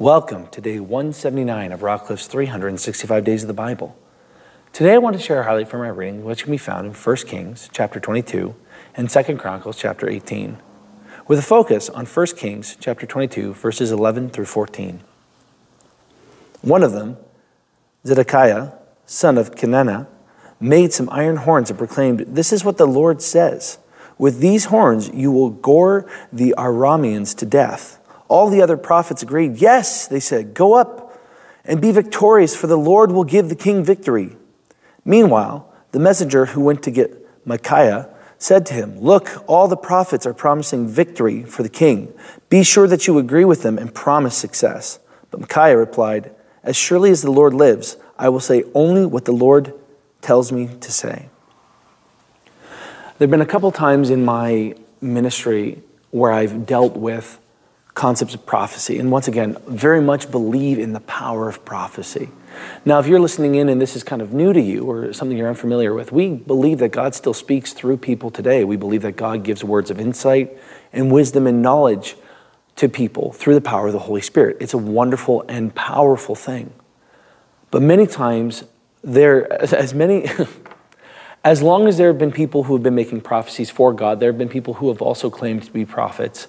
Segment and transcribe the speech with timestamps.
[0.00, 3.98] Welcome to day 179 of Rockcliffe's 365 Days of the Bible.
[4.72, 6.94] Today I want to share a highlight from my reading, which can be found in
[6.94, 8.54] 1 Kings chapter 22
[8.94, 10.58] and 2 Chronicles chapter 18,
[11.26, 15.00] with a focus on 1 Kings chapter 22 verses 11 through 14.
[16.62, 17.16] One of them,
[18.06, 18.74] Zedekiah,
[19.04, 20.06] son of Kenaanah,
[20.60, 23.78] made some iron horns and proclaimed, This is what the Lord says.
[24.16, 27.97] With these horns you will gore the Arameans to death.
[28.28, 29.56] All the other prophets agreed.
[29.56, 31.18] Yes, they said, go up
[31.64, 34.36] and be victorious, for the Lord will give the king victory.
[35.04, 40.26] Meanwhile, the messenger who went to get Micaiah said to him, Look, all the prophets
[40.26, 42.12] are promising victory for the king.
[42.48, 44.98] Be sure that you agree with them and promise success.
[45.30, 49.32] But Micaiah replied, As surely as the Lord lives, I will say only what the
[49.32, 49.74] Lord
[50.20, 51.28] tells me to say.
[53.18, 57.40] There have been a couple times in my ministry where I've dealt with
[57.98, 58.96] concepts of prophecy.
[59.00, 62.28] And once again, very much believe in the power of prophecy.
[62.84, 65.36] Now, if you're listening in and this is kind of new to you or something
[65.36, 68.62] you're unfamiliar with, we believe that God still speaks through people today.
[68.62, 70.56] We believe that God gives words of insight
[70.92, 72.14] and wisdom and knowledge
[72.76, 74.58] to people through the power of the Holy Spirit.
[74.60, 76.72] It's a wonderful and powerful thing.
[77.72, 78.62] But many times,
[79.02, 80.28] there, as many,
[81.44, 84.30] as long as there have been people who have been making prophecies for God, there
[84.30, 86.46] have been people who have also claimed to be prophets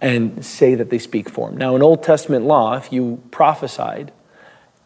[0.00, 1.56] and say that they speak for him.
[1.56, 4.12] Now, in Old Testament law, if you prophesied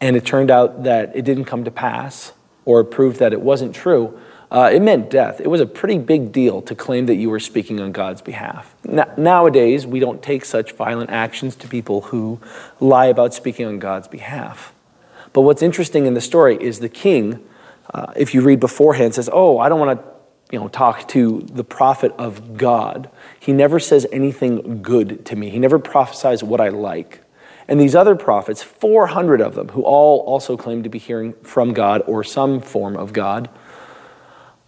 [0.01, 2.33] and it turned out that it didn't come to pass
[2.65, 4.19] or proved that it wasn't true,
[4.51, 5.39] uh, it meant death.
[5.39, 8.75] It was a pretty big deal to claim that you were speaking on God's behalf.
[9.17, 12.39] nowadays, we don't take such violent actions to people who
[12.79, 14.73] lie about speaking on God's behalf.
[15.33, 17.43] But what's interesting in the story is the king,
[17.91, 20.12] uh, if you read beforehand, says, Oh, I don't want to
[20.53, 23.09] you know, talk to the prophet of God.
[23.39, 25.49] He never says anything good to me.
[25.49, 27.21] He never prophesies what I like.
[27.67, 31.73] And these other prophets, 400 of them, who all also claim to be hearing from
[31.73, 33.49] God or some form of God,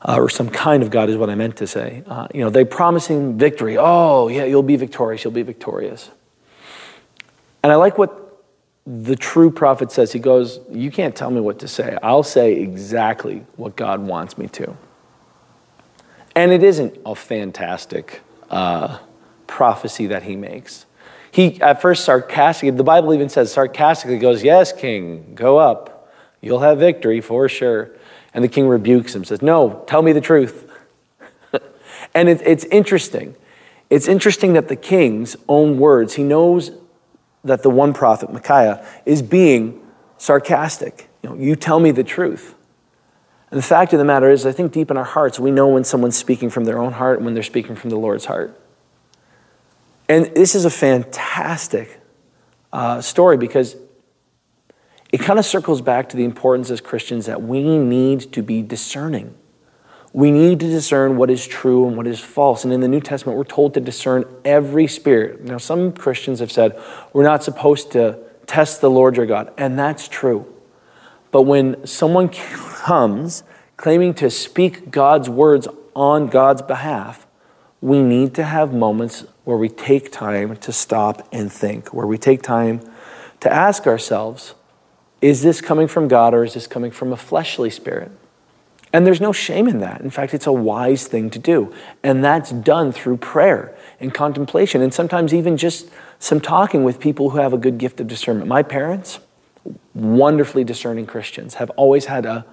[0.02, 2.01] uh, or some kind of God is what I meant to say.
[2.07, 3.78] Uh, you know, they promising victory.
[3.78, 5.24] Oh, yeah, you'll be victorious.
[5.24, 6.09] You'll be victorious.
[7.62, 8.44] And I like what
[8.88, 10.13] the true prophet says.
[10.13, 11.95] He goes, You can't tell me what to say.
[12.01, 14.75] I'll say exactly what God wants me to.
[16.35, 19.00] And it isn't a fantastic uh,
[19.47, 20.85] prophecy that he makes.
[21.31, 26.13] He, at first, sarcastically, the Bible even says sarcastically goes, Yes, king, go up.
[26.41, 27.91] You'll have victory for sure.
[28.34, 30.69] And the king rebukes him, says, No, tell me the truth.
[32.13, 33.35] and it, it's interesting.
[33.90, 36.72] It's interesting that the king's own words, he knows
[37.44, 39.81] that the one prophet, Micaiah, is being
[40.18, 41.07] sarcastic.
[41.22, 42.56] You know, you tell me the truth.
[43.56, 45.86] The fact of the matter is, I think deep in our hearts, we know when
[45.86, 48.60] someone's speaking from their own heart and when they're speaking from the Lord's heart.
[50.10, 52.02] And this is a fantastic
[52.74, 53.78] uh, story because
[55.14, 58.62] it kind of circles back to the importance as Christians that we need to be
[58.62, 59.34] discerning.
[60.12, 62.66] We need to discern what is true and what is false.
[62.66, 65.46] And in the New Testament, we're told to discern every spirit.
[65.46, 66.78] Now, some Christians have said
[67.14, 70.55] we're not supposed to test the Lord your God, and that's true.
[71.35, 73.44] But when someone comes
[73.75, 77.28] claiming to speak God's words on God's behalf,
[77.81, 82.18] we need to have moments where we take time to stop and think, where we
[82.18, 82.79] take time
[83.41, 84.56] to ask ourselves,
[85.19, 88.13] is this coming from God or is this coming from a fleshly spirit?
[88.94, 90.00] And there's no shame in that.
[90.00, 91.74] In fact, it's a wise thing to do.
[92.01, 97.31] And that's done through prayer and contemplation, and sometimes even just some talking with people
[97.31, 98.47] who have a good gift of discernment.
[98.47, 99.19] My parents,
[99.94, 102.46] wonderfully discerning Christians, have always had a,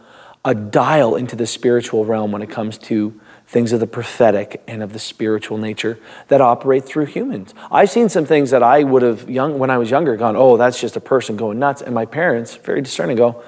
[0.45, 4.83] a dial into the spiritual realm when it comes to things of the prophetic and
[4.83, 7.53] of the spiritual nature that operate through humans.
[7.71, 10.57] I've seen some things that I would have young when I was younger gone, oh,
[10.57, 11.83] that's just a person going nuts.
[11.83, 13.43] And my parents, very discerning, go,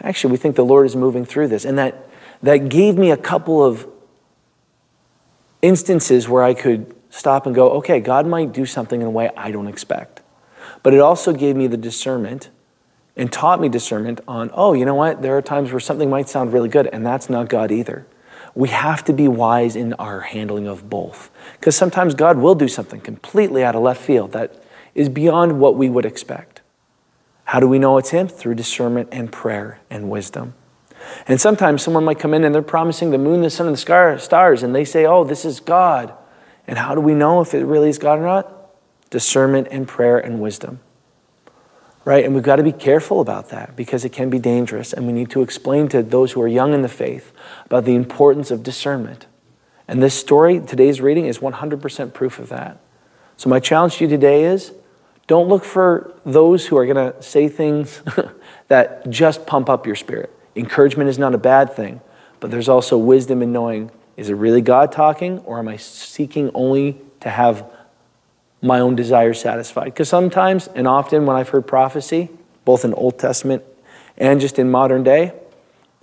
[0.00, 1.64] actually, we think the Lord is moving through this.
[1.64, 2.08] And that
[2.42, 3.86] that gave me a couple of
[5.62, 9.30] instances where I could stop and go, okay, God might do something in a way
[9.36, 10.20] I don't expect.
[10.82, 12.50] But it also gave me the discernment
[13.18, 15.22] and taught me discernment on, oh, you know what?
[15.22, 18.06] There are times where something might sound really good, and that's not God either.
[18.54, 21.30] We have to be wise in our handling of both.
[21.54, 24.62] Because sometimes God will do something completely out of left field that
[24.94, 26.62] is beyond what we would expect.
[27.44, 28.28] How do we know it's Him?
[28.28, 30.54] Through discernment and prayer and wisdom.
[31.26, 34.18] And sometimes someone might come in and they're promising the moon, the sun, and the
[34.20, 36.14] stars, and they say, oh, this is God.
[36.66, 38.54] And how do we know if it really is God or not?
[39.10, 40.80] Discernment and prayer and wisdom
[42.08, 42.24] right?
[42.24, 44.94] And we've got to be careful about that because it can be dangerous.
[44.94, 47.32] And we need to explain to those who are young in the faith
[47.66, 49.26] about the importance of discernment.
[49.86, 52.80] And this story, today's reading, is 100% proof of that.
[53.36, 54.72] So, my challenge to you today is
[55.26, 58.00] Don't look for those who are going to say things
[58.68, 60.34] that just pump up your spirit.
[60.56, 62.00] Encouragement is not a bad thing,
[62.40, 66.50] but there's also wisdom in knowing is it really God talking, or am I seeking
[66.54, 67.70] only to have
[68.60, 69.86] my own desires satisfied?
[69.86, 72.30] Because sometimes and often when I've heard prophecy,
[72.64, 73.62] both in Old Testament
[74.16, 75.32] and just in modern day,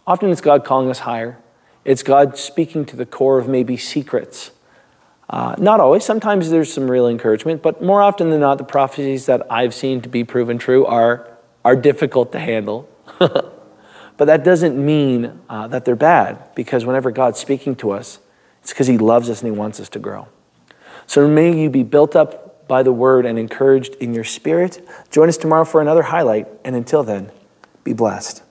[0.08, 1.38] often it's God calling us higher.
[1.84, 4.52] It's God speaking to the core of maybe secrets.
[5.30, 6.04] Uh, not always.
[6.04, 10.02] Sometimes there's some real encouragement, but more often than not, the prophecies that I've seen
[10.02, 11.28] to be proven true are,
[11.64, 12.90] are difficult to handle.
[14.18, 18.20] But that doesn't mean uh, that they're bad, because whenever God's speaking to us,
[18.62, 20.28] it's because He loves us and He wants us to grow.
[21.06, 24.88] So may you be built up by the word and encouraged in your spirit.
[25.12, 27.32] Join us tomorrow for another highlight, and until then,
[27.84, 28.44] be blessed.